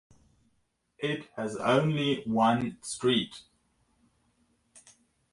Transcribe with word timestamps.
It 0.97 1.29
has 1.35 1.57
only 1.57 2.23
one 2.25 2.79
street. 2.81 3.43